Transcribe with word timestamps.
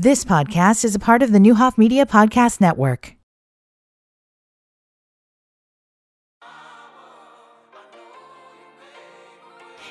This 0.00 0.24
podcast 0.24 0.84
is 0.84 0.94
a 0.94 1.00
part 1.00 1.24
of 1.24 1.32
the 1.32 1.40
Newhoff 1.40 1.76
Media 1.76 2.06
Podcast 2.06 2.60
Network. 2.60 3.16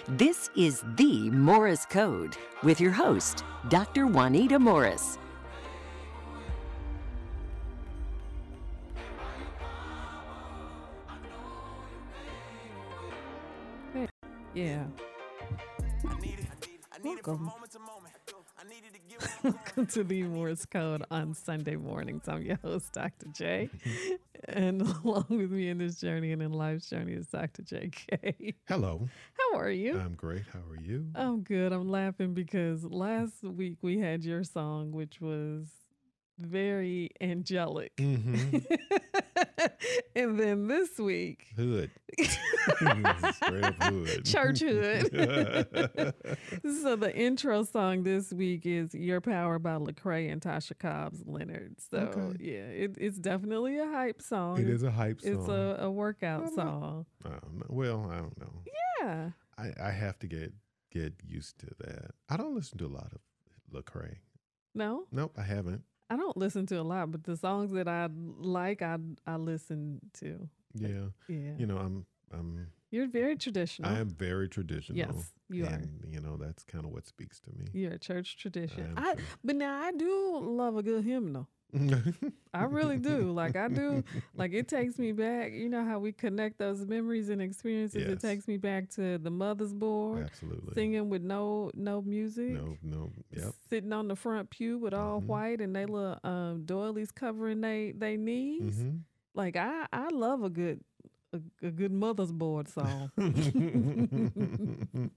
This 0.08 0.50
is 0.56 0.82
the 0.96 1.30
Morris 1.32 1.86
Code 1.86 2.38
with 2.64 2.80
your 2.80 2.94
host, 2.94 3.44
Dr. 3.68 4.08
Juanita 4.08 4.58
Morris. 4.58 5.18
Yeah. 14.54 14.86
Welcome. 17.04 17.52
Welcome 19.44 19.88
to 19.88 20.04
the 20.04 20.24
Morris 20.24 20.66
Code 20.66 21.04
on 21.10 21.34
Sunday 21.34 21.76
mornings. 21.76 22.28
I'm 22.28 22.44
your 22.44 22.58
host, 22.58 22.94
Dr. 22.94 23.28
J. 23.34 23.70
and 24.50 24.82
along 24.82 25.26
with 25.30 25.52
me 25.52 25.70
in 25.70 25.80
this 25.80 26.00
journey 26.00 26.32
and 26.32 26.42
in 26.42 26.52
life's 26.52 26.90
journey 26.90 27.14
is 27.14 27.28
Dr. 27.28 27.64
JK. 27.64 28.56
Hello. 28.68 29.08
How 29.34 29.58
are 29.58 29.72
you? 29.72 30.00
I'm 30.00 30.14
great. 30.14 30.44
How 30.54 30.60
are 30.70 30.80
you? 30.80 31.08
I'm 31.16 31.42
good. 31.42 31.72
I'm 31.74 31.90
laughing 31.90 32.34
because 32.34 32.84
last 32.84 33.44
week 33.44 33.78
we 33.82 33.98
had 33.98 34.24
your 34.24 34.44
song, 34.44 34.92
which 34.92 35.20
was 35.20 35.68
very 36.40 37.12
angelic. 37.22 37.96
Mm-hmm. 37.98 38.58
and 40.16 40.40
then 40.40 40.68
this 40.68 40.98
week, 40.98 41.48
Hood. 41.56 41.92
Hood. 42.80 44.26
church 44.26 44.60
hood. 44.60 45.10
so 46.82 46.96
the 46.96 47.12
intro 47.16 47.64
song 47.64 48.04
this 48.04 48.32
week 48.32 48.66
is 48.66 48.94
"Your 48.94 49.22
Power" 49.22 49.60
by 49.60 49.76
Lecrae 49.78 50.32
and 50.32 50.42
Tasha 50.42 50.78
Cobbs 50.78 51.24
Leonard. 51.26 51.76
So 51.92 51.98
Okay. 51.98 52.38
yeah, 52.40 52.66
it, 52.68 52.98
it's 53.00 53.18
definitely 53.18 53.80
a 53.80 53.88
hype 53.88 54.22
song. 54.22 54.60
it 54.60 54.70
is 54.70 54.84
a 54.84 54.92
hype 54.92 55.22
song. 55.22 55.34
It's 55.34 55.48
a, 55.48 55.78
a 55.82 55.92
workout 55.92 56.50
song. 56.54 57.06
I. 57.26 57.30
Well, 57.68 58.10
I 58.12 58.18
don't 58.18 58.40
know. 58.40 58.62
Yeah. 59.02 59.30
I, 59.58 59.72
I 59.82 59.92
have 59.92 60.20
to 60.20 60.28
get 60.28 60.54
get 60.92 61.14
used 61.26 61.60
to 61.60 61.68
that. 61.80 62.12
I 62.30 62.38
don't 62.38 62.56
listen 62.56 62.78
to 62.80 62.86
a 62.86 62.88
lot 62.94 63.12
of 63.14 63.20
Lecrae. 63.74 64.18
No, 64.76 65.06
Nope, 65.12 65.34
I 65.38 65.42
haven't. 65.44 65.82
I 66.10 66.16
don't 66.16 66.38
listen 66.38 66.66
to 66.68 66.80
a 66.80 66.84
lot, 66.84 67.12
but 67.12 67.24
the 67.24 67.36
songs 67.36 67.72
that 67.72 67.88
I 67.88 68.10
like, 68.40 68.82
I 68.82 68.98
I 69.26 69.36
listen 69.36 70.00
to. 70.20 70.50
Yeah. 70.74 71.10
Yeah, 71.28 71.54
You 71.58 71.66
know, 71.66 71.78
I'm 71.78 72.06
I'm 72.32 72.68
you're 72.90 73.08
very 73.08 73.36
traditional. 73.36 73.92
I 73.92 74.00
am 74.00 74.10
very 74.10 74.48
traditional. 74.48 74.98
Yes, 74.98 75.34
you 75.50 75.66
are. 75.66 75.82
You 76.10 76.22
know, 76.22 76.38
that's 76.38 76.64
kind 76.64 76.86
of 76.86 76.92
what 76.92 77.06
speaks 77.06 77.40
to 77.42 77.50
me. 77.58 77.66
You're 77.74 77.94
a 77.94 78.00
church 78.00 78.38
tradition. 78.38 78.94
I 78.96 79.12
I, 79.12 79.16
but 79.44 79.56
now 79.56 79.82
I 79.82 79.92
do 79.92 80.40
love 80.42 80.78
a 80.78 80.84
good 80.84 81.04
hymnal. 81.04 81.50
I 82.54 82.64
really 82.64 82.98
do. 82.98 83.32
Like 83.32 83.56
I 83.56 83.68
do. 83.68 84.04
Like 84.38 84.54
it 84.54 84.68
takes 84.68 84.98
me 84.98 85.12
back. 85.12 85.52
You 85.54 85.70
know 85.70 85.84
how 85.84 86.00
we 86.00 86.12
connect 86.12 86.58
those 86.58 86.86
memories 86.86 87.30
and 87.30 87.42
experiences. 87.42 88.08
It 88.08 88.20
takes 88.20 88.48
me 88.48 88.58
back 88.58 88.90
to 88.92 89.18
the 89.18 89.30
mother's 89.30 89.74
board, 89.74 90.26
Absolutely. 90.26 90.74
singing 90.74 91.10
with 91.10 91.22
no 91.22 91.72
no 91.76 92.02
music. 92.02 92.54
No, 92.54 92.78
no. 92.82 93.12
Yep. 93.36 93.54
Sitting 93.70 93.94
on 93.94 94.08
the 94.08 94.16
front 94.16 94.50
pew 94.50 94.78
with 94.78 94.94
all 94.94 95.22
Mhm. 95.22 95.26
white 95.28 95.62
and 95.62 95.76
they 95.76 95.86
little 95.86 96.18
um, 96.24 96.64
doilies 96.66 97.12
covering 97.12 97.62
they 97.62 97.94
they 97.96 98.18
knees. 98.18 98.78
hmm 98.82 98.98
Like 99.34 99.56
I 99.56 99.86
I 99.92 100.08
love 100.10 100.44
a 100.44 100.50
good 100.50 100.82
a, 101.34 101.42
a 101.68 101.72
good 101.72 101.92
mother's 101.92 102.32
board 102.32 102.68
song. 102.70 103.12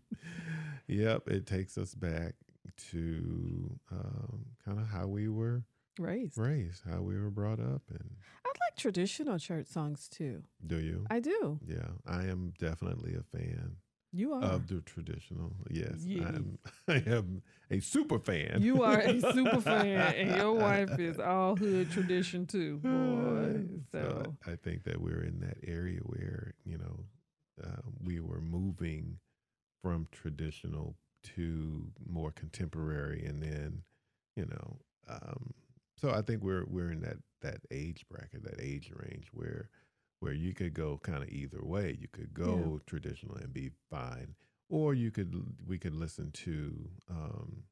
yep, 0.86 1.28
it 1.28 1.46
takes 1.46 1.78
us 1.78 1.94
back 1.94 2.34
to 2.90 3.78
um, 3.92 4.46
kind 4.64 4.78
of 4.78 4.86
how 4.88 5.06
we 5.06 5.28
were 5.28 5.62
Raised. 6.00 6.38
raised, 6.38 6.82
how 6.90 7.02
we 7.02 7.18
were 7.20 7.30
brought 7.30 7.60
up, 7.60 7.82
and 7.90 8.10
I 8.44 8.48
like 8.48 8.76
traditional 8.76 9.38
church 9.38 9.66
songs 9.66 10.08
too. 10.08 10.42
do 10.66 10.78
you? 10.80 11.06
I 11.10 11.20
do. 11.20 11.58
yeah, 11.66 11.88
I 12.06 12.24
am 12.24 12.54
definitely 12.58 13.14
a 13.14 13.22
fan 13.36 13.76
You 14.12 14.32
are. 14.32 14.42
of 14.42 14.68
the 14.68 14.80
traditional. 14.80 15.52
Yes, 15.70 15.96
Yeah. 16.04 16.26
I'm. 16.28 16.58
I 16.88 17.02
am 17.06 17.42
a 17.70 17.80
super 17.80 18.18
fan. 18.18 18.62
You 18.62 18.82
are 18.82 18.98
a 18.98 19.20
super 19.20 19.60
fan, 19.72 20.14
and 20.16 20.34
your 20.36 20.52
wife 20.54 20.98
is 20.98 21.18
all 21.20 21.54
hood 21.56 21.90
tradition 21.90 22.46
too, 22.46 22.78
boy. 22.78 23.64
So, 23.92 24.36
I, 24.46 24.52
I 24.52 24.56
think 24.56 24.84
that 24.84 25.00
we're 25.00 25.22
in 25.22 25.40
that 25.40 25.58
area 25.66 26.00
where 26.04 26.54
you 26.64 26.78
know 26.78 27.04
uh, 27.62 27.82
we 28.02 28.20
were 28.20 28.40
moving 28.40 29.18
from 29.82 30.06
traditional 30.12 30.96
to 31.36 31.86
more 32.08 32.30
contemporary, 32.30 33.24
and 33.26 33.42
then 33.42 33.82
you 34.36 34.46
know, 34.46 34.78
um, 35.08 35.52
so 36.00 36.10
I 36.10 36.22
think 36.22 36.42
we're 36.42 36.64
we're 36.66 36.90
in 36.92 37.00
that 37.02 37.18
that 37.42 37.60
age 37.70 38.04
bracket, 38.10 38.42
that 38.44 38.60
age 38.60 38.90
range 38.94 39.28
where 39.32 39.68
where 40.20 40.32
you 40.32 40.52
could 40.54 40.74
go 40.74 40.98
kind 41.02 41.22
of 41.22 41.28
either 41.30 41.62
way. 41.62 41.96
You 41.98 42.08
could 42.12 42.34
go 42.34 42.80
traditional 42.86 43.36
and 43.36 43.52
be 43.52 43.70
fine, 43.90 44.34
or 44.68 44.94
you 44.94 45.10
could 45.10 45.34
we 45.66 45.78
could 45.78 45.94
listen 45.94 46.30
to 46.32 46.88
um, 47.10 47.62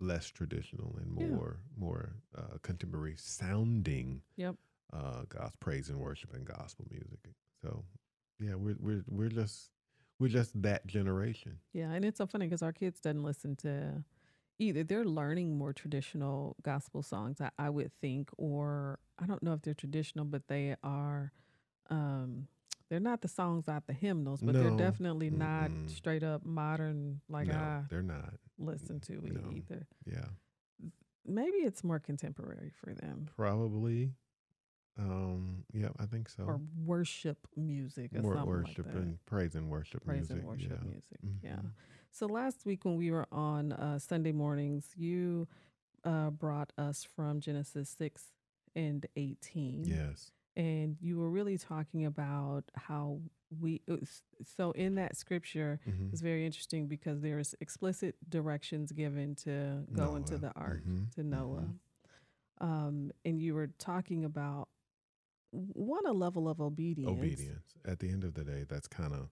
less 0.00 0.26
traditional 0.28 0.96
and 1.00 1.18
Yeah. 1.20 1.28
more 1.28 1.60
more 1.76 2.16
uh, 2.36 2.58
contemporary 2.62 3.14
sounding 3.16 4.22
Yep. 4.36 4.56
uh, 4.92 5.22
gospel 5.28 5.56
praise 5.60 5.88
and 5.88 6.00
worship 6.00 6.32
and 6.34 6.44
gospel 6.44 6.86
music. 6.90 7.20
So 7.60 7.84
yeah, 8.40 8.54
we're 8.56 8.76
we're 8.80 9.04
we're 9.08 9.28
just 9.28 9.70
we're 10.18 10.28
just 10.28 10.60
that 10.62 10.86
generation. 10.86 11.58
yeah, 11.72 11.90
and 11.92 12.04
it's 12.04 12.18
so 12.18 12.26
funny 12.26 12.46
because 12.46 12.62
our 12.62 12.72
kids 12.72 13.00
doesn't 13.00 13.22
listen 13.22 13.56
to 13.56 14.04
either. 14.62 14.84
They're 14.84 15.04
learning 15.04 15.56
more 15.58 15.72
traditional 15.72 16.56
gospel 16.62 17.02
songs, 17.02 17.40
I, 17.40 17.50
I 17.58 17.70
would 17.70 17.92
think, 18.00 18.30
or 18.38 18.98
I 19.18 19.26
don't 19.26 19.42
know 19.42 19.52
if 19.52 19.62
they're 19.62 19.74
traditional, 19.74 20.24
but 20.24 20.48
they 20.48 20.76
are. 20.82 21.32
Um, 21.90 22.48
they're 22.88 23.00
not 23.00 23.22
the 23.22 23.28
songs 23.28 23.68
out 23.68 23.86
the 23.86 23.92
hymnals, 23.94 24.40
but 24.42 24.52
they're 24.54 24.70
definitely 24.76 25.30
not 25.30 25.70
Mm-mm. 25.70 25.88
straight 25.90 26.22
up 26.22 26.44
modern 26.44 27.20
like 27.28 27.48
no, 27.48 27.54
I 27.54 27.82
they're 27.88 28.02
not. 28.02 28.34
listen 28.58 29.00
to 29.00 29.14
it 29.14 29.32
No. 29.32 29.50
either. 29.50 29.86
Yeah, 30.04 30.26
Maybe 31.24 31.58
it's 31.58 31.82
more 31.84 31.98
contemporary 32.00 32.70
for 32.82 32.92
them. 32.94 33.28
probably. 33.36 34.12
Um, 34.98 35.64
yeah, 35.72 35.88
I 35.98 36.04
think 36.04 36.28
so. 36.28 36.42
or 36.44 36.60
worship 36.84 37.38
music 37.56 38.10
or 38.14 38.20
more 38.20 38.34
something 38.34 38.50
worship 38.50 38.84
like 38.86 38.94
that. 38.94 39.00
and 39.02 39.24
praise 39.24 39.54
and 39.54 39.70
worship 39.70 40.04
praise 40.04 40.28
music. 40.28 40.36
and 40.36 40.46
worship 40.46 40.78
yeah. 40.82 40.90
music. 40.90 41.18
Yeah. 41.42 41.56
So 42.14 42.26
last 42.26 42.66
week 42.66 42.84
when 42.84 42.96
we 42.96 43.10
were 43.10 43.26
on 43.32 43.72
uh, 43.72 43.98
Sunday 43.98 44.32
mornings, 44.32 44.90
you 44.96 45.48
uh, 46.04 46.28
brought 46.30 46.70
us 46.76 47.04
from 47.16 47.40
Genesis 47.40 47.88
six 47.88 48.32
and 48.76 49.06
eighteen. 49.16 49.84
Yes. 49.86 50.30
And 50.54 50.98
you 51.00 51.18
were 51.18 51.30
really 51.30 51.56
talking 51.56 52.04
about 52.04 52.64
how 52.74 53.20
we. 53.60 53.80
was- 53.88 54.22
So 54.44 54.72
in 54.72 54.96
that 54.96 55.16
scripture, 55.16 55.80
Mhm. 55.88 56.12
it's 56.12 56.20
very 56.20 56.44
interesting 56.44 56.86
because 56.86 57.22
there's 57.22 57.54
explicit 57.60 58.16
directions 58.28 58.92
given 58.92 59.34
to 59.36 59.86
go 59.92 60.16
into 60.16 60.36
the 60.36 60.52
ark 60.52 60.82
Mhm. 60.84 61.10
to 61.12 61.22
Noah. 61.22 61.74
Um, 62.58 63.10
and 63.24 63.40
you 63.40 63.54
were 63.54 63.68
talking 63.78 64.24
about 64.24 64.68
what 65.50 66.06
a 66.06 66.12
level 66.12 66.46
of 66.48 66.60
obedience. 66.60 67.10
obedience. 67.10 67.74
At 67.86 68.00
the 68.00 68.10
end 68.10 68.24
of 68.24 68.34
the 68.34 68.44
day, 68.44 68.64
that's 68.64 68.86
kind 68.88 69.14
of 69.14 69.30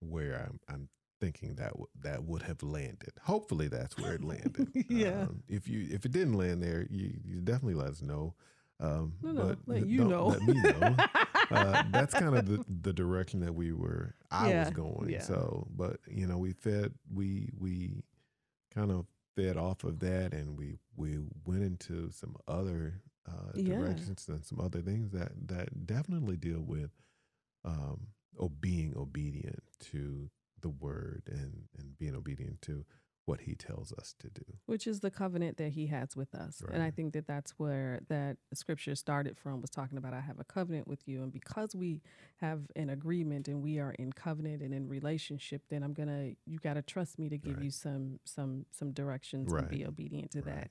where 0.00 0.36
I'm, 0.42 0.60
I'm 0.68 0.88
thinking 1.24 1.54
that 1.56 1.70
w- 1.70 1.86
that 2.02 2.24
would 2.24 2.42
have 2.42 2.62
landed. 2.62 3.12
Hopefully, 3.22 3.68
that's 3.68 3.96
where 3.98 4.12
it 4.14 4.24
landed. 4.24 4.68
Yeah. 4.88 5.22
Um, 5.22 5.42
if 5.48 5.68
you 5.68 5.86
if 5.90 6.04
it 6.04 6.12
didn't 6.12 6.34
land 6.34 6.62
there, 6.62 6.86
you, 6.90 7.14
you 7.24 7.40
definitely 7.40 7.74
let 7.74 7.90
us 7.90 8.02
know. 8.02 8.34
Um, 8.80 9.14
No, 9.22 9.32
no, 9.32 9.46
but 9.46 9.58
let 9.66 9.86
you 9.88 10.04
know. 10.04 10.26
Let 10.26 10.42
me 10.42 10.54
know. 10.60 10.96
uh, 11.50 11.82
that's 11.90 12.14
kind 12.14 12.34
of 12.36 12.46
the, 12.46 12.64
the 12.82 12.92
direction 12.92 13.40
that 13.40 13.54
we 13.54 13.72
were. 13.72 14.14
I 14.30 14.48
Yeah, 14.48 14.60
was 14.64 14.70
going. 14.70 15.08
yeah. 15.10 15.22
So, 15.22 15.66
but 15.76 15.98
you 16.08 16.26
know, 16.26 16.38
we 16.38 16.52
fed. 16.52 16.92
We 17.12 17.50
we 17.58 18.02
kind 18.74 18.90
of 18.90 19.06
fed 19.36 19.56
off 19.56 19.84
of 19.84 20.00
that, 20.00 20.32
and 20.32 20.58
we 20.58 20.78
we 20.96 21.18
went 21.44 21.62
into 21.62 22.10
some 22.10 22.36
other 22.48 23.00
uh, 23.28 23.52
Yeah. 23.54 23.74
directions 23.76 24.28
and 24.28 24.44
some 24.44 24.60
other 24.60 24.80
things 24.82 25.10
that 25.12 25.32
that 25.48 25.86
definitely 25.86 26.36
deal 26.36 26.60
with 26.60 26.90
um, 27.64 28.08
o- 28.38 28.48
being 28.48 28.92
obedient 28.96 29.62
to 29.92 30.30
the 30.64 30.68
word 30.70 31.22
and 31.30 31.64
and 31.78 31.98
being 31.98 32.14
obedient 32.16 32.62
to 32.62 32.84
what 33.26 33.42
he 33.42 33.54
tells 33.54 33.90
us 33.92 34.14
to 34.18 34.28
do. 34.28 34.44
which 34.66 34.86
is 34.86 35.00
the 35.00 35.10
covenant 35.10 35.56
that 35.58 35.70
he 35.72 35.86
has 35.88 36.14
with 36.16 36.34
us 36.34 36.62
and 36.72 36.82
i 36.82 36.90
think 36.90 37.12
that 37.12 37.26
that's 37.26 37.52
where 37.58 38.00
that 38.08 38.36
scripture 38.54 38.94
started 38.94 39.36
from 39.38 39.60
was 39.60 39.70
talking 39.70 39.98
about 39.98 40.12
i 40.14 40.20
have 40.20 40.38
a 40.40 40.44
covenant 40.44 40.86
with 40.88 41.02
you 41.06 41.22
and 41.22 41.32
because 41.32 41.74
we 41.74 42.00
have 42.46 42.60
an 42.76 42.88
agreement 42.90 43.46
and 43.48 43.62
we 43.62 43.78
are 43.78 43.92
in 43.98 44.10
covenant 44.12 44.62
and 44.62 44.72
in 44.74 44.88
relationship 44.88 45.62
then 45.70 45.82
i'm 45.82 45.92
gonna 45.94 46.30
you 46.46 46.58
gotta 46.58 46.82
trust 46.82 47.18
me 47.18 47.28
to 47.28 47.36
give 47.38 47.56
Right. 47.56 47.64
you 47.64 47.70
some 47.70 48.20
some 48.24 48.64
some 48.72 48.92
directions 48.92 49.52
and 49.52 49.68
be 49.68 49.84
obedient 49.86 50.30
to 50.32 50.40
Right. 50.42 50.70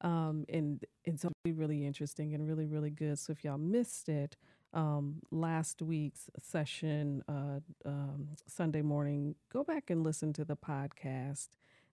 that 0.00 0.06
um 0.06 0.44
and 0.48 0.84
and 1.06 1.18
so 1.20 1.28
really 1.44 1.56
really 1.62 1.86
interesting 1.86 2.34
and 2.34 2.46
really 2.46 2.66
really 2.66 2.90
good 2.90 3.18
so 3.18 3.32
if 3.32 3.42
y'all 3.44 3.58
missed 3.58 4.08
it 4.08 4.36
um, 4.72 5.16
last 5.30 5.82
week's 5.82 6.30
session, 6.38 7.22
uh, 7.28 7.60
um, 7.84 8.28
Sunday 8.46 8.82
morning, 8.82 9.34
go 9.52 9.64
back 9.64 9.90
and 9.90 10.02
listen 10.04 10.32
to 10.34 10.44
the 10.44 10.56
podcast 10.56 11.48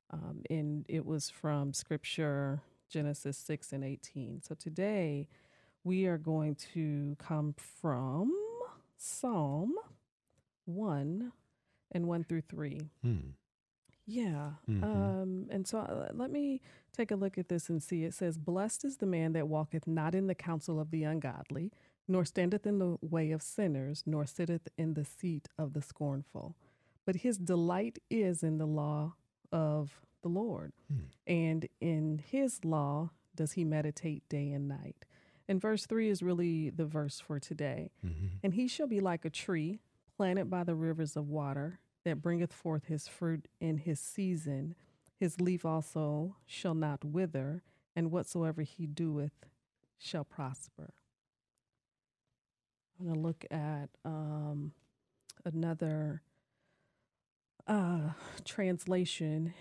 Um, 0.10 0.42
and 0.50 0.86
it 0.88 1.06
was 1.06 1.30
from 1.30 1.74
scripture 1.74 2.62
Genesis 2.90 3.38
6 3.38 3.74
and 3.74 3.84
18. 3.84 4.42
So 4.42 4.56
today 4.56 5.28
we 5.84 6.06
are 6.06 6.18
going 6.18 6.56
to 6.74 7.16
come 7.20 7.54
from 7.58 8.32
Psalm 8.98 9.74
1 10.66 11.32
and 11.92 12.08
1 12.08 12.24
through 12.24 12.42
3. 12.42 12.80
Hmm. 13.02 13.18
Yeah. 14.06 14.52
Mhm. 14.70 14.84
Um, 14.84 15.48
and 15.50 15.68
so 15.68 15.80
uh, 15.80 16.12
let 16.14 16.32
me 16.32 16.62
take 16.94 17.12
a 17.12 17.16
look 17.18 17.38
at 17.38 17.50
this 17.50 17.70
and 17.70 17.84
see. 17.84 18.06
It 18.06 18.14
says, 18.14 18.38
Blessed 18.38 18.86
is 18.86 18.98
the 18.98 19.06
man 19.06 19.34
that 19.34 19.50
walketh 19.50 19.86
not 19.88 20.16
in 20.16 20.28
the 20.28 20.36
counsel 20.36 20.80
of 20.80 20.92
the 20.92 21.04
ungodly, 21.04 21.74
nor 22.08 22.26
standeth 22.26 22.66
in 22.66 22.80
the 22.80 22.98
way 23.02 23.32
of 23.32 23.42
sinners, 23.42 24.04
nor 24.06 24.26
sitteth 24.26 24.68
in 24.78 24.94
the 24.94 25.06
seat 25.06 25.50
of 25.58 25.74
the 25.74 25.82
scornful. 25.82 26.56
But 27.06 27.18
his 27.18 27.38
delight 27.38 28.00
is 28.10 28.44
in 28.44 28.58
the 28.58 28.68
law 28.68 29.16
of 29.52 30.02
the 30.22 30.30
Lord. 30.30 30.74
Hmm. 30.90 31.00
And 31.26 31.68
in 31.80 32.20
his 32.20 32.64
law 32.66 33.12
does 33.36 33.54
he 33.54 33.64
meditate 33.64 34.28
day 34.30 34.52
and 34.52 34.68
night. 34.68 35.06
And 35.48 35.62
verse 35.62 35.86
3 35.86 36.10
is 36.10 36.22
really 36.22 36.70
the 36.70 36.86
verse 36.86 37.20
for 37.20 37.40
today. 37.40 37.92
Mhm. 38.04 38.40
And 38.44 38.54
he 38.54 38.68
shall 38.68 38.88
be 38.88 39.00
like 39.00 39.24
a 39.24 39.30
tree 39.30 39.80
planted 40.16 40.50
by 40.50 40.64
the 40.64 40.76
rivers 40.76 41.16
of 41.16 41.30
water 41.30 41.80
that 42.04 42.22
bringeth 42.22 42.52
forth 42.52 42.86
his 42.86 43.08
fruit 43.08 43.48
in 43.60 43.78
his 43.78 44.00
season. 44.00 44.76
His 45.16 45.40
leaf 45.40 45.66
also 45.66 46.36
shall 46.46 46.76
not 46.76 47.04
wither, 47.06 47.64
and 47.96 48.12
whatsoever 48.12 48.62
he 48.64 48.86
doeth 48.86 49.46
shall 49.98 50.24
prosper. 50.26 50.94
I'm 53.00 53.06
going 53.06 53.16
to 53.16 53.22
look 53.22 53.46
at 53.52 53.90
um, 54.06 54.72
another 55.46 56.22
uh, 57.68 58.12
translation 58.46 59.54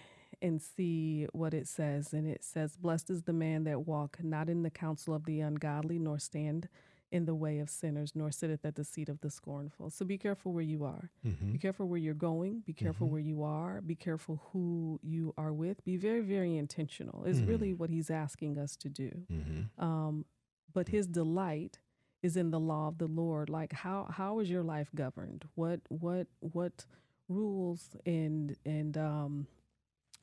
and 0.42 0.60
see 0.60 1.26
what 1.32 1.54
it 1.54 1.66
says. 1.66 2.12
And 2.12 2.26
it 2.26 2.44
says, 2.44 2.76
Blessed 2.76 3.10
is 3.10 3.22
the 3.22 3.32
man 3.32 3.64
that 3.64 3.86
walk 3.86 4.18
not 4.22 4.48
in 4.48 4.62
the 4.62 4.70
counsel 4.70 5.14
of 5.14 5.24
the 5.24 5.40
ungodly, 5.40 5.98
nor 5.98 6.18
stand 6.18 6.68
in 7.12 7.24
the 7.24 7.34
way 7.34 7.58
of 7.60 7.70
sinners, 7.70 8.12
nor 8.14 8.30
sitteth 8.32 8.64
at 8.64 8.74
the 8.74 8.84
seat 8.84 9.08
of 9.08 9.20
the 9.20 9.30
scornful. 9.30 9.90
So 9.90 10.04
be 10.04 10.18
careful 10.18 10.52
where 10.52 10.62
you 10.62 10.84
are. 10.84 11.10
Mhm. 11.24 11.52
Be 11.52 11.58
careful 11.58 11.86
where 11.88 11.98
you're 12.00 12.14
going. 12.14 12.60
Be 12.66 12.72
careful 12.72 13.06
Mhm. 13.06 13.10
where 13.12 13.20
you 13.20 13.42
are. 13.42 13.80
Be 13.80 13.94
careful 13.94 14.36
who 14.52 14.98
you 15.02 15.32
are 15.36 15.52
with. 15.52 15.84
Be 15.84 15.96
very, 15.96 16.20
very 16.20 16.56
intentional, 16.56 17.24
is 17.24 17.42
really 17.42 17.72
Mhm. 17.74 17.78
what 17.78 17.90
he's 17.90 18.10
asking 18.10 18.58
us 18.58 18.76
to 18.76 18.88
do. 18.88 19.24
Mhm. 19.30 19.78
Um, 19.82 20.24
but 20.72 20.88
his 20.88 21.06
delight 21.06 21.78
is 22.22 22.36
in 22.36 22.50
the 22.50 22.60
law 22.60 22.88
of 22.88 22.98
the 22.98 23.06
Lord. 23.06 23.48
Like 23.50 23.72
how 23.72 24.08
how 24.10 24.40
is 24.40 24.50
your 24.50 24.62
life 24.62 24.88
governed? 24.94 25.44
What 25.54 25.80
what 25.88 26.26
what 26.40 26.84
rules 27.28 27.96
and 28.06 28.56
and 28.64 28.96
um, 28.96 29.46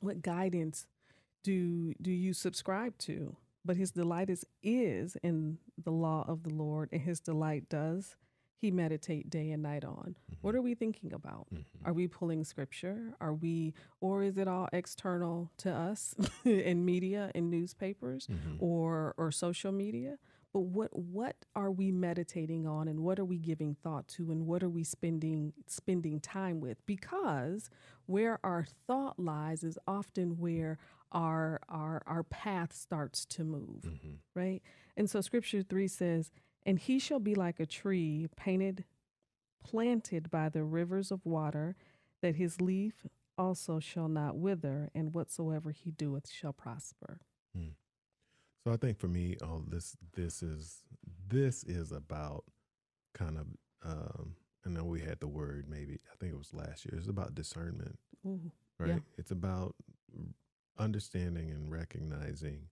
what 0.00 0.22
guidance 0.22 0.86
do 1.42 1.94
do 2.00 2.10
you 2.10 2.32
subscribe 2.32 2.96
to? 2.98 3.36
But 3.64 3.76
his 3.76 3.90
delight 3.92 4.28
is 4.30 4.44
is 4.62 5.16
in 5.22 5.58
the 5.82 5.90
law 5.92 6.24
of 6.28 6.42
the 6.42 6.50
Lord, 6.54 6.88
and 6.92 7.00
his 7.02 7.20
delight 7.20 7.68
does 7.68 8.16
he 8.56 8.70
meditate 8.70 9.28
day 9.28 9.50
and 9.50 9.62
night 9.62 9.84
on. 9.84 10.16
What 10.40 10.54
are 10.54 10.62
we 10.62 10.74
thinking 10.74 11.12
about? 11.12 11.46
Mhm. 11.52 11.64
Are 11.84 11.92
we 11.92 12.08
pulling 12.08 12.44
scripture? 12.44 13.12
Are 13.20 13.34
we, 13.34 13.74
or 14.00 14.22
is 14.22 14.38
it 14.38 14.48
all 14.48 14.68
external 14.72 15.50
to 15.58 15.70
us 15.70 16.14
in 16.46 16.84
media 16.84 17.30
and 17.34 17.50
newspapers 17.50 18.26
Mhm. 18.26 18.56
or 18.58 19.14
or 19.18 19.30
social 19.30 19.72
media? 19.72 20.18
But 20.54 20.66
what 20.66 20.96
what 20.96 21.44
are 21.56 21.70
we 21.72 21.90
meditating 21.92 22.64
on, 22.66 22.86
and 22.88 23.00
what 23.00 23.18
are 23.18 23.24
we 23.24 23.38
giving 23.38 23.74
thought 23.74 24.06
to, 24.16 24.30
and 24.30 24.46
what 24.46 24.62
are 24.62 24.70
we 24.70 24.84
spending 24.84 25.52
spending 25.66 26.20
time 26.20 26.60
with? 26.60 26.78
Because 26.86 27.68
where 28.06 28.38
our 28.44 28.64
thought 28.86 29.18
lies 29.18 29.64
is 29.64 29.78
often 29.86 30.38
where 30.38 30.78
our 31.12 31.60
our 31.68 32.02
our 32.06 32.22
path 32.22 32.72
starts 32.72 33.26
to 33.26 33.42
move 33.44 33.82
Mhm. 33.82 34.18
right? 34.34 34.62
And 34.96 35.10
so 35.10 35.20
scripture 35.20 35.62
3 35.62 35.88
says, 35.88 36.30
And 36.64 36.78
he 36.78 36.98
shall 37.00 37.20
be 37.20 37.34
like 37.34 37.58
a 37.60 37.66
tree 37.66 38.28
painted, 38.36 38.84
planted 39.62 40.30
by 40.30 40.48
the 40.48 40.62
rivers 40.64 41.10
of 41.10 41.26
water, 41.26 41.74
that 42.22 42.36
his 42.36 42.60
leaf 42.60 43.04
also 43.36 43.80
shall 43.80 44.08
not 44.08 44.36
wither, 44.36 44.88
and 44.94 45.12
whatsoever 45.14 45.72
he 45.72 45.90
doeth 45.90 46.30
shall 46.30 46.52
prosper. 46.52 47.20
So 48.64 48.72
I 48.72 48.76
think 48.76 48.98
for 48.98 49.08
me, 49.08 49.36
oh, 49.42 49.62
this 49.68 49.96
this 50.14 50.42
is 50.42 50.82
this 51.28 51.64
is 51.64 51.92
about 51.92 52.44
kind 53.14 53.38
of. 53.38 53.46
Um, 53.84 54.36
I 54.66 54.70
know 54.70 54.84
we 54.84 55.00
had 55.00 55.20
the 55.20 55.28
word 55.28 55.66
maybe. 55.68 55.98
I 56.10 56.16
think 56.18 56.32
it 56.32 56.38
was 56.38 56.54
last 56.54 56.86
year. 56.86 56.96
It's 56.96 57.08
about 57.08 57.34
discernment, 57.34 57.98
Ooh, 58.26 58.40
right? 58.78 58.88
Yeah. 58.88 58.98
It's 59.18 59.30
about 59.30 59.74
understanding 60.78 61.50
and 61.50 61.70
recognizing 61.70 62.68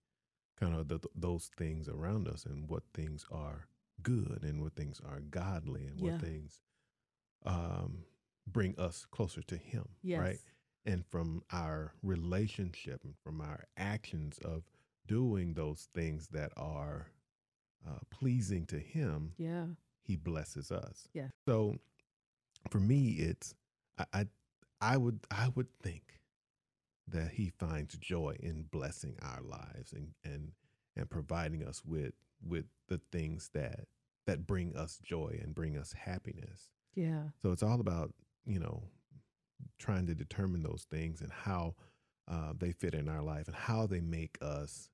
kind 0.59 0.75
of 0.75 0.87
the, 0.87 0.99
those 1.13 1.51
things 1.55 1.87
around 1.87 2.27
us 2.27 2.47
and 2.47 2.67
what 2.67 2.81
things 2.95 3.27
are 3.31 3.67
good 4.01 4.39
and 4.41 4.63
what 4.63 4.75
things 4.75 4.99
are 5.07 5.19
godly 5.19 5.85
and 5.85 6.01
what 6.01 6.19
things 6.19 6.61
um, 7.45 7.99
bring 8.47 8.73
us 8.79 9.05
closer 9.11 9.43
to 9.43 9.55
Him, 9.55 9.87
yes. 10.01 10.19
right? 10.19 10.39
and 10.85 11.05
from 11.05 11.43
our 11.51 11.93
relationship 12.03 13.01
and 13.03 13.13
from 13.23 13.41
our 13.41 13.65
actions 13.77 14.37
of 14.43 14.63
doing 15.07 15.53
those 15.53 15.87
things 15.93 16.27
that 16.31 16.51
are 16.57 17.07
uh, 17.87 17.99
pleasing 18.09 18.65
to 18.67 18.77
him 18.79 19.33
Yeah. 19.37 19.65
he 20.03 20.15
blesses 20.15 20.71
us 20.71 21.07
Yeah. 21.13 21.27
so 21.45 21.75
for 22.69 22.79
me 22.79 23.09
it's 23.19 23.53
I, 23.97 24.05
I 24.13 24.25
i 24.81 24.97
would 24.97 25.19
i 25.29 25.49
would 25.55 25.67
think 25.81 26.19
that 27.07 27.31
he 27.31 27.49
finds 27.49 27.97
joy 27.97 28.37
in 28.39 28.63
blessing 28.71 29.17
our 29.21 29.41
lives 29.41 29.91
and 29.93 30.13
and 30.23 30.51
and 30.95 31.09
providing 31.09 31.63
us 31.67 31.83
with 31.85 32.13
with 32.45 32.65
the 32.87 33.01
things 33.11 33.49
that 33.53 33.87
that 34.25 34.47
bring 34.47 34.75
us 34.75 34.99
joy 35.03 35.37
and 35.43 35.53
bring 35.53 35.77
us 35.77 35.91
happiness 35.93 36.69
Yeah. 36.95 37.23
so 37.41 37.51
it's 37.51 37.63
all 37.63 37.81
about, 37.81 38.13
you 38.45 38.59
know, 38.59 38.83
trying 39.77 40.05
to 40.07 40.15
determine 40.15 40.63
those 40.63 40.85
things 40.89 41.19
and 41.21 41.31
how 41.31 41.75
uh, 42.27 42.53
they 42.57 42.71
fit 42.71 42.93
in 42.93 43.09
our 43.09 43.21
life 43.21 43.47
and 43.47 43.55
how 43.55 43.85
they 43.87 44.01
make 44.01 44.37
us, 44.41 44.89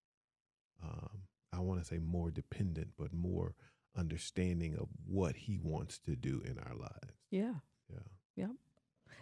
um, 0.83 1.21
I 1.53 1.59
want 1.59 1.79
to 1.81 1.85
say 1.85 1.97
more 1.99 2.31
dependent, 2.31 2.89
but 2.97 3.13
more 3.13 3.55
understanding 3.97 4.75
of 4.75 4.87
what 5.05 5.35
he 5.35 5.57
wants 5.61 5.99
to 5.99 6.15
do 6.15 6.41
in 6.45 6.57
our 6.59 6.75
lives. 6.75 7.17
Yeah. 7.31 7.53
Yeah. 8.35 8.47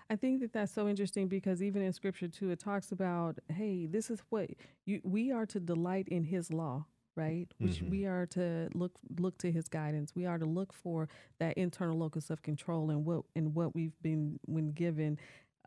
I 0.09 0.15
think 0.15 0.41
that 0.41 0.53
that's 0.53 0.71
so 0.71 0.87
interesting 0.87 1.27
because 1.27 1.61
even 1.63 1.81
in 1.81 1.91
scripture 1.91 2.27
too, 2.27 2.49
it 2.51 2.59
talks 2.59 2.91
about, 2.91 3.39
hey, 3.49 3.87
this 3.87 4.09
is 4.09 4.21
what 4.29 4.49
you 4.85 5.01
we 5.03 5.31
are 5.31 5.45
to 5.47 5.59
delight 5.59 6.07
in 6.09 6.23
His 6.23 6.51
law, 6.53 6.85
right? 7.15 7.47
Which 7.57 7.79
Mhm. 7.81 7.89
we 7.89 8.05
are 8.05 8.25
to 8.27 8.69
look 8.73 8.93
look 9.19 9.37
to 9.39 9.51
His 9.51 9.67
guidance. 9.67 10.15
We 10.15 10.25
are 10.25 10.37
to 10.37 10.45
look 10.45 10.71
for 10.71 11.09
that 11.39 11.57
internal 11.57 11.97
locus 11.97 12.29
of 12.29 12.41
control 12.41 12.89
and 12.89 13.05
what 13.05 13.25
and 13.35 13.53
what 13.55 13.73
we've 13.75 13.99
been 14.01 14.39
when 14.45 14.71
given, 14.71 15.17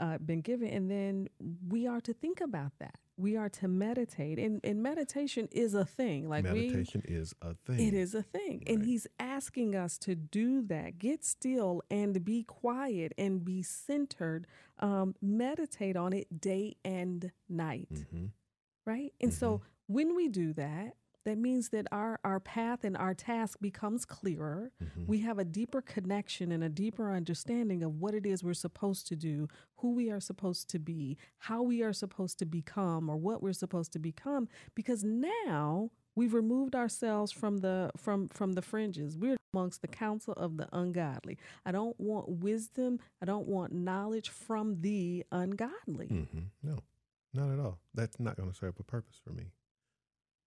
uh, 0.00 0.19
been 0.19 0.40
given, 0.40 0.69
and 0.69 0.90
then 0.90 1.28
we 1.69 1.87
are 1.87 2.00
to 2.00 2.12
think 2.12 2.40
about 2.40 2.73
that. 2.80 2.97
We 3.16 3.37
are 3.37 3.50
to 3.50 3.69
meditate, 3.69 4.38
and 4.38 4.61
and 4.64 4.83
meditation 4.83 5.47
is 5.52 5.75
a 5.75 5.85
thing. 5.85 6.28
Like 6.28 6.45
we 6.45 6.50
Meditation 6.69 7.02
is 7.04 7.35
a 7.42 7.54
thing. 7.66 7.87
it 7.87 7.95
is 7.95 8.14
a 8.14 8.23
thing. 8.23 8.64
And 8.66 8.83
he's 8.85 9.07
asking 9.19 9.76
us 9.76 9.99
to 9.99 10.14
do 10.14 10.62
that. 10.62 10.99
Get 10.99 11.25
still 11.25 11.83
and 11.90 12.25
be 12.25 12.42
quiet 12.45 13.12
and 13.19 13.45
be 13.45 13.62
centered. 13.62 14.47
Um, 14.78 15.14
meditate 15.21 15.97
on 15.97 16.12
it 16.14 16.40
day 16.40 16.76
and 16.85 17.30
night. 17.49 18.07
hmm 18.11 18.26
Right? 18.87 19.12
And 19.21 19.33
so 19.33 19.61
when 19.87 20.16
we 20.16 20.28
do 20.28 20.54
that, 20.54 20.95
that 21.25 21.39
means 21.39 21.69
that 21.71 21.87
our, 21.93 22.19
our 22.25 22.41
path 22.41 22.85
and 22.85 22.97
our 22.97 23.15
task 23.15 23.59
becomes 23.61 24.05
clearer. 24.05 24.73
hmm 24.79 25.05
We 25.07 25.21
have 25.21 25.39
a 25.39 25.45
deeper 25.45 25.83
connection 25.83 26.50
and 26.53 26.65
a 26.65 26.69
deeper 26.69 27.12
understanding 27.12 27.83
of 27.83 27.97
what 28.00 28.15
it 28.15 28.25
is 28.27 28.43
we're 28.43 28.55
supposed 28.55 29.07
to 29.09 29.17
do, 29.17 29.49
who 29.77 29.93
we 29.93 30.11
are 30.11 30.21
supposed 30.21 30.69
to 30.71 30.79
be, 30.79 31.19
how 31.39 31.62
we 31.62 31.83
are 31.83 31.93
supposed 31.93 32.39
to 32.39 32.47
become, 32.47 33.09
or 33.11 33.17
what 33.17 33.43
we're 33.43 33.53
supposed 33.53 33.93
to 33.93 33.99
become. 33.99 34.49
Because 34.75 35.05
now 35.05 35.91
we've 36.15 36.35
removed 36.35 36.75
ourselves 36.75 37.33
from 37.33 37.59
the 37.59 37.91
from 37.97 38.29
from 38.29 38.53
the 38.55 38.62
fringes. 38.62 39.17
We're 39.17 39.37
amongst 39.53 39.83
the 39.83 39.89
council 39.89 40.35
of 40.35 40.57
the 40.57 40.69
ungodly. 40.73 41.37
I 41.67 41.73
don't 41.73 41.99
want 41.99 42.29
wisdom. 42.29 42.99
I 43.21 43.27
don't 43.27 43.49
want 43.49 43.73
knowledge 43.73 44.29
from 44.29 44.81
the 44.81 45.25
ungodly. 45.33 46.07
mm-hmm. 46.09 46.39
No, 46.62 46.79
not 47.35 47.53
at 47.53 47.59
all. 47.59 47.79
That's 47.95 48.19
not 48.21 48.37
going 48.37 48.50
to 48.50 48.57
serve 48.57 48.75
a 48.79 48.85
purpose 48.85 49.21
for 49.25 49.33
me. 49.33 49.47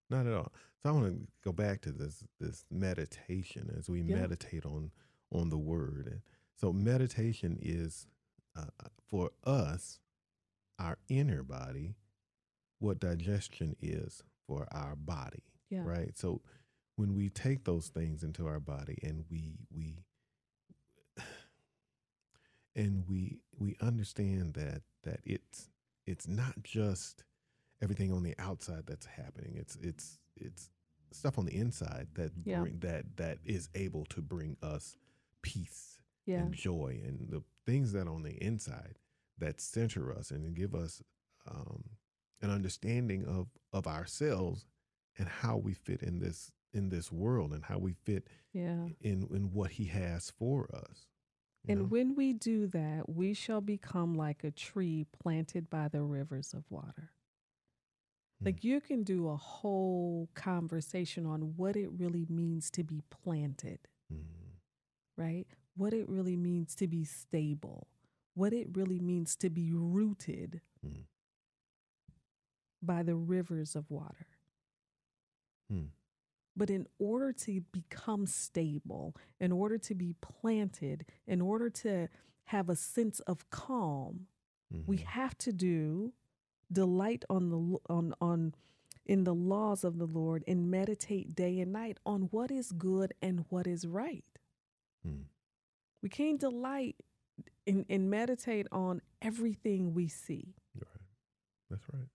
Not 0.10 0.28
at 0.28 0.34
all. 0.34 0.52
So 0.82 0.90
I 0.90 0.92
want 0.92 1.06
to 1.14 1.28
go 1.44 1.52
back 1.52 1.82
to 1.82 1.92
this 1.92 2.24
this 2.40 2.66
meditation 2.70 3.74
as 3.78 3.90
we 3.90 4.02
Yeah. 4.02 4.16
meditate 4.16 4.66
on 4.66 4.92
on 5.32 5.50
the 5.50 5.58
word. 5.58 6.08
And 6.08 6.22
so 6.56 6.72
meditation 6.74 7.58
is 7.62 8.08
uh, 8.56 8.66
for 9.08 9.32
us, 9.44 10.00
our 10.78 10.98
inner 11.10 11.42
body, 11.44 11.96
what 12.80 13.00
digestion 13.00 13.76
is 13.82 14.22
for 14.46 14.68
our 14.72 14.96
body. 14.96 15.44
Yeah. 15.70 15.84
Right. 15.86 16.18
So 16.18 16.42
when 16.96 17.16
we 17.16 17.30
take 17.30 17.64
those 17.64 17.88
things 17.88 18.22
into 18.24 18.46
our 18.46 18.60
body 18.60 19.00
and 19.02 19.26
we 19.32 19.56
we 19.76 20.04
and 22.76 23.08
we 23.08 23.40
we 23.58 23.76
understand 23.82 24.54
that 24.56 24.82
that 25.04 25.22
it's 25.26 25.70
it's 26.06 26.28
not 26.28 26.64
just 26.64 27.24
everything 27.84 28.12
on 28.14 28.24
the 28.24 28.34
outside 28.40 28.84
that's 28.88 29.06
happening. 29.06 29.56
It's 29.58 29.76
it's 29.82 30.18
it's 30.38 30.70
stuff 31.12 31.38
on 31.38 31.46
the 31.46 31.56
inside 31.56 32.08
that 32.16 32.32
Yeah. 32.44 32.62
bring, 32.62 32.80
that 32.80 33.18
that 33.18 33.38
is 33.44 33.70
able 33.76 34.06
to 34.06 34.22
bring 34.22 34.58
us 34.64 34.96
peace 35.44 36.02
Yeah. 36.26 36.40
and 36.44 36.54
joy 36.54 37.02
and 37.06 37.30
the 37.30 37.44
things 37.66 37.92
that 37.94 38.08
on 38.08 38.24
the 38.24 38.42
inside 38.44 38.98
that 39.38 39.60
center 39.62 40.12
us 40.12 40.32
and 40.32 40.56
give 40.56 40.74
us 40.74 41.04
um, 41.46 41.84
an 42.42 42.50
understanding 42.50 43.26
of 43.26 43.48
of 43.72 43.86
ourselves 43.86 44.66
and 45.18 45.28
how 45.28 45.58
we 45.58 45.74
fit 45.74 46.02
in 46.02 46.20
this 46.20 46.52
in 46.74 46.90
this 46.90 47.12
world 47.12 47.52
and 47.54 47.66
how 47.66 47.78
we 47.78 47.94
fit 47.94 48.28
Yeah. 48.54 48.88
in 49.02 49.28
in 49.32 49.52
what 49.54 49.72
he 49.72 49.86
has 49.86 50.32
for 50.32 50.74
us. 50.74 51.08
And 51.68 51.80
know? 51.82 51.86
when 51.86 52.16
we 52.16 52.34
do 52.34 52.68
that, 52.68 53.08
we 53.08 53.34
shall 53.34 53.62
become 53.62 54.16
like 54.16 54.44
a 54.44 54.52
tree 54.52 55.06
planted 55.22 55.70
by 55.70 55.88
the 55.88 56.02
rivers 56.02 56.54
of 56.54 56.64
water. 56.70 57.12
Hmm. 58.40 58.46
Like 58.46 58.64
you 58.64 58.82
can 58.82 59.04
do 59.04 59.28
a 59.30 59.38
whole 59.38 60.30
conversation 60.34 61.26
on 61.26 61.56
what 61.56 61.76
it 61.76 61.90
really 61.92 62.26
means 62.30 62.70
to 62.72 62.84
be 62.84 63.02
planted, 63.10 63.88
Mhm. 64.12 64.60
right? 65.18 65.48
What 65.76 65.94
it 65.94 66.08
really 66.10 66.36
means 66.38 66.76
to 66.76 66.88
be 66.88 67.04
stable, 67.04 67.88
what 68.34 68.54
it 68.54 68.76
really 68.76 69.00
means 69.00 69.36
to 69.38 69.50
be 69.50 69.72
rooted 69.72 70.62
Mm. 70.86 71.06
by 72.82 73.04
the 73.04 73.16
rivers 73.16 73.76
of 73.76 73.90
water. 73.90 74.28
Hmm. 75.70 75.88
But 76.56 76.70
in 76.70 76.88
order 77.00 77.32
to 77.34 77.62
become 77.62 78.28
stable, 78.28 79.16
in 79.40 79.52
order 79.52 79.78
to 79.80 79.96
be 79.96 80.14
planted, 80.22 81.06
in 81.26 81.42
order 81.42 81.70
to 81.70 82.10
have 82.46 82.70
a 82.70 82.76
sense 82.76 83.20
of 83.22 83.50
calm, 83.50 84.28
we 84.86 84.98
Mhm. 84.98 85.04
have 85.06 85.38
to 85.40 85.54
do 85.54 86.14
delight 86.74 87.26
on 87.30 87.50
the 87.50 87.78
on 87.94 88.14
on 88.22 88.56
in 89.06 89.24
the 89.26 89.36
laws 89.36 89.84
of 89.84 89.98
the 90.00 90.06
Lord 90.08 90.44
and 90.48 90.72
meditate 90.72 91.36
day 91.36 91.60
and 91.60 91.74
night 91.74 91.98
on 92.06 92.24
what 92.32 92.52
is 92.52 92.72
good 92.72 93.14
and 93.22 93.46
what 93.50 93.68
is 93.68 93.88
right. 93.88 94.26
Hmm. 95.06 95.24
We 96.02 96.10
can't 96.10 96.40
delight 96.40 96.98
and, 97.68 97.86
and 97.90 98.10
meditate 98.10 98.68
on 98.72 99.02
everything 99.22 99.94
we 99.94 100.08
see 100.08 100.56
Right. 100.76 101.02
That's 101.70 101.84
right. 101.94 102.08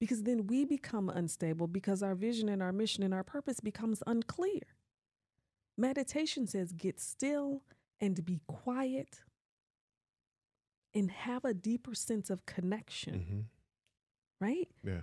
because 0.00 0.24
then 0.24 0.46
we 0.46 0.64
become 0.64 1.08
unstable 1.10 1.68
because 1.68 2.02
our 2.02 2.14
vision 2.14 2.48
and 2.48 2.62
our 2.62 2.72
mission 2.72 3.02
and 3.04 3.14
our 3.14 3.24
purpose 3.24 3.60
becomes 3.60 4.02
unclear. 4.06 4.62
Meditation 5.78 6.46
says 6.46 6.72
get 6.72 7.00
still 7.00 7.62
and 8.00 8.24
be 8.24 8.40
quiet 8.46 9.20
and 10.94 11.10
have 11.10 11.44
a 11.44 11.54
deeper 11.54 11.94
sense 11.94 12.30
of 12.30 12.46
connection, 12.46 13.14
hmm 13.14 13.40
right? 14.40 14.68
Yeah. 14.84 15.02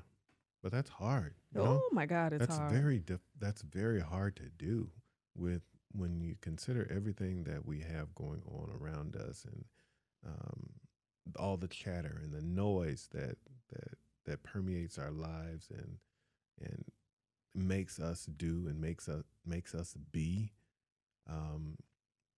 But 0.64 0.72
that's 0.72 0.90
hard. 0.90 1.36
You 1.54 1.62
know? 1.62 1.82
Oh 1.84 1.90
my 1.92 2.06
God, 2.06 2.34
it's 2.34 2.46
that's 2.46 2.58
hard. 2.58 2.72
very 2.72 3.04
that's 3.40 3.62
very 3.62 4.02
hard 4.02 4.36
to 4.38 4.50
do 4.58 4.90
with 5.36 5.62
when 5.92 6.20
you 6.20 6.36
consider 6.42 6.88
everything 6.94 7.44
that 7.46 7.66
we 7.66 7.80
have 7.80 8.14
going 8.16 8.42
on 8.48 8.70
around 8.80 9.16
us 9.16 9.46
and 9.46 9.66
um, 10.26 10.70
all 11.38 11.58
the 11.58 11.68
chatter 11.68 12.20
and 12.24 12.34
the 12.34 12.42
noise 12.42 13.08
that 13.14 13.38
that 13.72 13.98
that 14.26 14.44
permeates 14.44 14.98
our 14.98 15.12
lives 15.12 15.70
and 15.72 15.98
and 16.62 16.84
makes 17.54 18.00
us 18.00 18.26
do 18.26 18.66
and 18.68 18.80
makes 18.80 19.08
us 19.08 19.24
makes 19.46 19.74
us 19.74 19.96
be 20.12 20.52
um, 21.30 21.78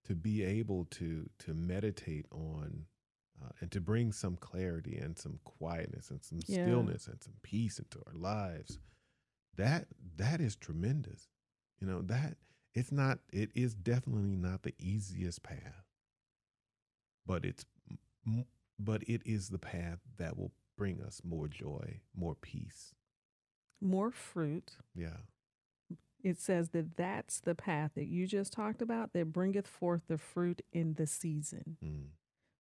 to 0.06 0.16
be 0.16 0.44
able 0.44 0.86
to 0.86 1.30
to 1.40 1.54
meditate 1.54 2.26
on 2.32 2.86
uh, 3.50 3.54
and 3.62 3.72
to 3.72 3.82
bring 3.82 4.12
some 4.12 4.36
clarity 4.36 4.98
and 4.98 5.18
some 5.18 5.40
quietness 5.44 6.10
and 6.12 6.24
some 6.24 6.40
Yeah. 6.48 6.64
stillness 6.64 7.08
and 7.08 7.22
some 7.24 7.34
peace 7.42 7.80
into 7.80 8.00
our 8.08 8.14
lives 8.14 8.80
that 9.56 9.88
that 10.18 10.40
is 10.40 10.56
tremendous 10.56 11.28
you 11.80 11.88
know 11.88 12.02
that 12.04 12.38
it's 12.74 12.92
not 12.92 13.20
it 13.34 13.50
is 13.56 13.74
definitely 13.74 14.36
not 14.36 14.64
the 14.64 14.74
easiest 14.80 15.44
path 15.44 15.86
but 17.26 17.46
it's 17.46 17.66
but 18.80 19.04
it 19.04 19.22
is 19.26 19.50
the 19.50 19.60
path 19.60 20.00
that 20.18 20.38
will 20.38 20.52
bring 20.78 21.02
us 21.02 21.22
more 21.24 21.48
joy 21.48 22.00
more 22.16 22.36
peace 22.36 22.94
More 23.82 24.12
fruit. 24.12 24.78
yeah 24.96 25.18
It 26.24 26.38
says 26.40 26.70
that 26.70 26.96
that's 26.98 27.40
the 27.40 27.56
path 27.56 27.92
that 27.96 28.08
you 28.08 28.28
just 28.28 28.54
talked 28.54 28.82
about 28.82 29.14
that 29.14 29.32
bringeth 29.34 29.68
forth 29.68 30.04
the 30.08 30.18
fruit 30.18 30.62
in 30.74 30.94
the 30.96 31.08
season, 31.08 31.78
mm. 31.84 32.08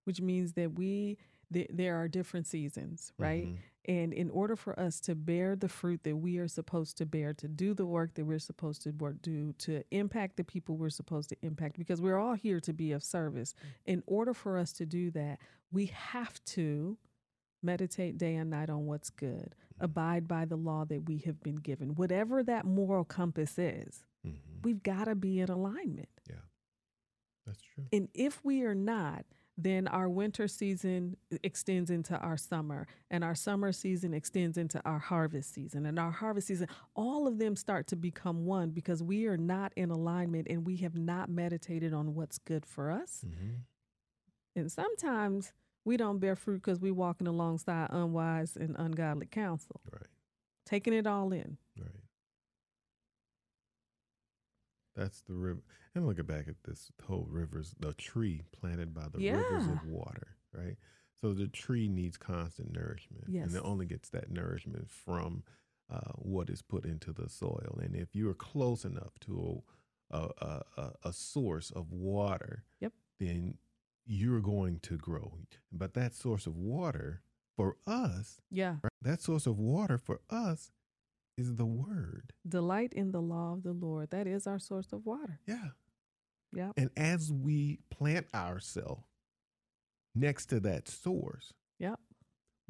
Which 0.06 0.22
means 0.22 0.54
that 0.54 0.74
we, 0.78 1.18
th- 1.54 1.70
there 1.74 1.96
are 1.96 2.08
different 2.08 2.48
seasons, 2.48 3.12
right? 3.18 3.48
Mhm. 3.48 3.58
And 3.86 4.14
in 4.14 4.30
order 4.30 4.56
for 4.56 4.80
us 4.80 5.00
to 5.02 5.16
bear 5.16 5.56
the 5.56 5.70
fruit 5.70 6.04
that 6.04 6.18
we 6.18 6.38
are 6.38 6.48
supposed 6.48 6.98
to 6.98 7.06
bear, 7.08 7.34
to 7.36 7.48
do 7.48 7.74
the 7.74 7.86
work 7.88 8.14
that 8.16 8.26
we're 8.26 8.38
supposed 8.38 8.84
to 8.84 8.92
work, 8.92 9.22
do, 9.22 9.54
to 9.60 9.84
impact 9.90 10.38
the 10.38 10.44
people 10.44 10.78
we're 10.78 10.90
supposed 10.92 11.30
to 11.30 11.38
impact, 11.42 11.78
because 11.78 12.00
we're 12.02 12.18
all 12.20 12.36
here 12.36 12.60
to 12.60 12.74
be 12.74 12.92
of 12.92 13.04
service. 13.04 13.56
In 13.86 14.04
order 14.06 14.34
for 14.34 14.58
us 14.58 14.74
to 14.74 14.86
do 14.86 15.10
that, 15.12 15.40
we 15.72 15.88
have 15.88 16.44
to 16.46 16.98
meditate 17.64 18.18
day 18.18 18.36
and 18.36 18.50
night 18.52 18.70
on 18.70 18.86
what's 18.86 19.10
good, 19.10 19.56
abide 19.80 20.28
by 20.28 20.46
the 20.46 20.56
law 20.56 20.86
that 20.86 21.08
we 21.08 21.18
have 21.20 21.42
been 21.42 21.56
given. 21.56 21.96
Whatever 21.96 22.44
that 22.44 22.66
moral 22.66 23.04
compass 23.06 23.58
is, 23.58 24.06
Mhm. 24.26 24.64
we've 24.64 24.84
got 24.84 25.06
to 25.06 25.16
be 25.16 25.40
in 25.40 25.50
alignment. 25.50 26.10
Yeah, 26.30 26.42
that's 27.46 27.62
true 27.62 27.86
And 27.92 28.10
if 28.14 28.44
we 28.46 28.62
are 28.64 28.76
not, 28.76 29.26
then 29.64 29.88
our 29.88 30.10
winter 30.10 30.48
season 30.48 31.18
extends 31.44 31.90
into 31.90 32.18
our 32.18 32.38
summer, 32.38 32.88
and 33.10 33.24
our 33.24 33.36
summer 33.36 33.72
season 33.72 34.14
extends 34.14 34.58
into 34.58 34.82
our 34.86 35.00
harvest 35.00 35.54
season, 35.54 35.86
and 35.86 36.00
our 36.00 36.12
harvest 36.12 36.48
season, 36.48 36.68
all 36.96 37.28
of 37.28 37.38
them 37.38 37.56
start 37.56 37.88
to 37.88 37.96
become 37.96 38.46
one 38.46 38.70
because 38.70 39.02
we 39.04 39.26
are 39.28 39.38
not 39.38 39.72
in 39.76 39.92
alignment 39.92 40.48
and 40.50 40.66
we 40.66 40.78
have 40.78 40.96
not 40.96 41.30
meditated 41.30 41.94
on 41.94 42.16
what's 42.16 42.38
good 42.40 42.66
for 42.66 42.92
us. 42.92 43.22
hmm 43.24 43.56
And 44.56 44.72
sometimes 44.72 45.54
we 45.86 45.98
don't 45.98 46.20
bear 46.20 46.36
fruit 46.36 46.62
because 46.64 46.80
we're 46.80 46.94
walking 46.94 47.28
alongside 47.28 47.88
unwise 47.92 48.56
and 48.56 48.76
ungodly 48.78 49.28
counsel, 49.28 49.82
right 49.92 50.08
taking 50.66 50.94
it 50.94 51.08
all 51.08 51.32
in. 51.32 51.58
Right. 51.80 51.90
That's 54.96 55.22
the 55.22 55.34
river. 55.34 55.64
And 55.96 56.06
look 56.06 56.26
back 56.28 56.48
at 56.48 56.64
this 56.66 56.92
whole 57.08 57.28
rivers, 57.30 57.74
the 57.80 57.94
tree 57.94 58.44
planted 58.52 58.94
by 58.94 59.08
the 59.12 59.20
rivers 59.34 59.66
of 59.68 59.84
water, 59.86 60.38
right? 60.54 60.78
So 61.22 61.34
the 61.34 61.48
tree 61.48 61.88
needs 61.90 62.16
constant 62.18 62.72
nourishment. 62.74 63.26
And 63.48 63.56
it 63.56 63.62
only 63.66 63.86
gets 63.86 64.10
that 64.10 64.30
nourishment 64.32 64.90
from 64.90 65.44
uh, 65.92 66.12
what 66.16 66.50
is 66.50 66.62
put 66.62 66.86
into 66.86 67.12
the 67.12 67.28
soil. 67.28 67.80
And 67.82 67.96
if 67.96 68.16
you 68.16 68.30
are 68.30 68.36
close 68.36 68.86
enough 68.86 69.20
to 69.22 69.64
a, 70.12 70.18
a, 70.40 70.62
a, 70.78 70.92
a 71.06 71.14
source 71.14 71.72
of 71.72 71.92
water, 71.92 72.64
Yep. 72.80 72.94
then 73.20 73.58
you're 74.06 74.42
going 74.42 74.80
to 74.82 74.98
grow. 74.98 75.34
But 75.72 75.94
that 75.96 76.14
source 76.14 76.46
of 76.48 76.56
water 76.56 77.22
for 77.58 77.78
us, 77.88 78.40
Yeah. 78.52 78.78
right, 78.84 78.92
that 79.02 79.22
source 79.22 79.46
of 79.48 79.58
water 79.60 79.98
for 79.98 80.22
us 80.30 80.72
is 81.40 81.56
the 81.56 81.66
word. 81.66 82.34
Delight 82.48 82.94
in 82.94 83.12
the 83.12 83.22
law 83.22 83.54
of 83.54 83.64
the 83.64 83.72
Lord. 83.74 84.10
That 84.12 84.28
is 84.28 84.46
our 84.46 84.60
source 84.60 84.92
of 84.92 85.06
water. 85.06 85.40
Yeah. 85.48 85.70
Yeah. 86.52 86.72
And 86.78 86.90
as 86.98 87.32
we 87.32 87.80
plant 87.90 88.28
ourselves 88.34 89.04
next 90.16 90.48
to 90.48 90.60
that 90.62 90.88
source, 90.88 91.54
Yep. 91.80 92.00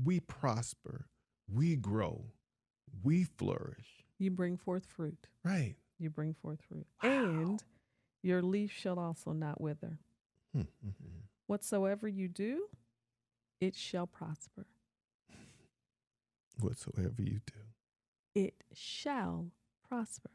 we 0.03 0.19
prosper, 0.19 1.07
we 1.51 1.75
grow, 1.75 2.25
we 3.03 3.23
flourish. 3.23 4.05
You 4.17 4.31
bring 4.31 4.57
forth 4.57 4.85
fruit. 4.85 5.27
Right. 5.43 5.75
You 5.97 6.09
bring 6.09 6.33
forth 6.33 6.61
fruit. 6.61 6.85
Wow. 7.03 7.09
And 7.09 7.63
your 8.21 8.41
leaf 8.41 8.71
shall 8.71 8.99
also 8.99 9.31
not 9.31 9.59
wither. 9.61 9.97
Hmm, 10.53 10.61
hmm, 10.81 10.89
hmm. 10.89 11.19
Whatsoever 11.47 12.07
you 12.07 12.27
do, 12.27 12.67
it 13.61 13.75
shall 13.75 14.07
prosper. 14.07 14.67
Whatsoever 16.59 17.21
you 17.21 17.39
do. 17.45 17.59
It 18.39 18.53
shall 18.73 19.47
prosper. 19.85 20.29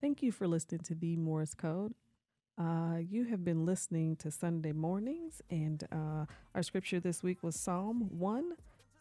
Thank 0.00 0.22
you 0.22 0.30
for 0.30 0.46
listening 0.46 0.82
to 0.82 0.94
the 0.94 1.16
Morris 1.16 1.54
Code. 1.54 1.94
Uh, 2.56 2.98
you 3.10 3.24
have 3.24 3.44
been 3.44 3.66
listening 3.66 4.14
to 4.16 4.30
Sunday 4.30 4.70
mornings, 4.70 5.42
and 5.50 5.82
uh, 5.90 6.26
our 6.54 6.62
scripture 6.62 7.00
this 7.00 7.24
week 7.24 7.42
was 7.42 7.56
Psalm 7.56 8.10
1, 8.16 8.52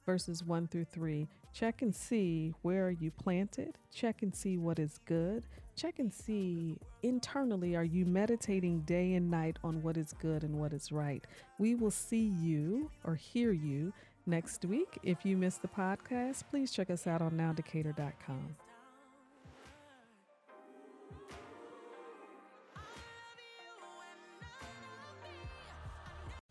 verses 0.08 0.44
1 0.44 0.70
through 0.70 0.86
3. 0.86 1.28
Check 1.54 1.84
and 1.84 1.94
see 1.94 2.56
where 2.64 2.90
you 2.90 3.12
planted. 3.12 3.78
Check 3.94 4.24
and 4.24 4.36
see 4.36 4.58
what 4.58 4.80
is 4.80 5.00
good. 5.06 5.44
Check 5.76 6.00
and 6.00 6.12
see 6.12 6.78
internally 7.04 7.76
are 7.76 7.84
you 7.84 8.06
meditating 8.06 8.80
day 8.88 9.14
and 9.14 9.30
night 9.30 9.58
on 9.64 9.84
what 9.84 9.98
is 9.98 10.16
good 10.20 10.42
and 10.42 10.60
what 10.60 10.74
is 10.74 10.92
right. 10.92 11.24
We 11.60 11.76
will 11.76 11.92
see 11.92 12.34
you 12.40 12.90
or 13.04 13.14
hear 13.14 13.52
you 13.52 13.94
next 14.26 14.66
week. 14.66 14.98
If 15.04 15.26
you 15.26 15.38
missed 15.38 15.62
the 15.62 15.68
podcast, 15.68 16.44
please 16.50 16.72
check 16.72 16.90
us 16.90 17.08
out 17.08 17.22
on 17.22 17.32
nowdecatur.com. 17.32 18.56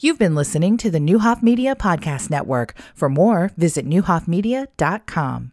You've 0.00 0.18
been 0.18 0.34
listening 0.34 0.76
to 0.78 0.90
the 0.90 0.98
Newhoff 0.98 1.42
Media 1.42 1.76
Podcast 1.76 2.28
Network. 2.28 2.74
For 2.92 3.08
more, 3.08 3.52
visit 3.56 3.86
newhoffmedia.com. 3.86 5.50